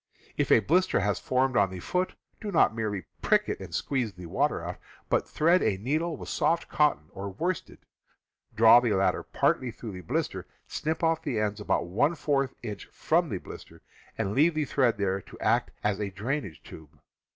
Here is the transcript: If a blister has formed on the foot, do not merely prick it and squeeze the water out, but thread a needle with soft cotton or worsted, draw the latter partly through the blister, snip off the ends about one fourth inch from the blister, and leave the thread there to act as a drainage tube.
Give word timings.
If 0.35 0.51
a 0.51 0.61
blister 0.61 1.01
has 1.01 1.19
formed 1.19 1.55
on 1.55 1.69
the 1.69 1.79
foot, 1.79 2.15
do 2.39 2.51
not 2.51 2.75
merely 2.75 3.03
prick 3.21 3.47
it 3.47 3.59
and 3.59 3.71
squeeze 3.71 4.11
the 4.13 4.25
water 4.25 4.63
out, 4.65 4.77
but 5.09 5.29
thread 5.29 5.61
a 5.61 5.77
needle 5.77 6.17
with 6.17 6.27
soft 6.27 6.67
cotton 6.69 7.03
or 7.11 7.29
worsted, 7.29 7.77
draw 8.55 8.79
the 8.79 8.93
latter 8.93 9.21
partly 9.21 9.69
through 9.69 9.91
the 9.91 10.01
blister, 10.01 10.47
snip 10.67 11.03
off 11.03 11.21
the 11.21 11.39
ends 11.39 11.61
about 11.61 11.85
one 11.85 12.15
fourth 12.15 12.55
inch 12.63 12.85
from 12.87 13.29
the 13.29 13.37
blister, 13.37 13.83
and 14.17 14.33
leave 14.33 14.55
the 14.55 14.65
thread 14.65 14.97
there 14.97 15.21
to 15.21 15.37
act 15.39 15.69
as 15.83 15.99
a 16.01 16.09
drainage 16.09 16.63
tube. 16.63 16.97